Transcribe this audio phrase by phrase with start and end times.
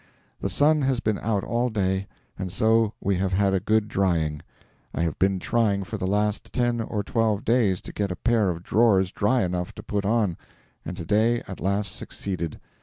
[0.39, 4.41] The sun has been out all day, and so we have had a good drying.
[4.95, 8.49] I have been trying for the last ten or twelve days to get a pair
[8.49, 10.37] of drawers dry enough to put on,
[10.83, 12.59] and to day at last succeeded.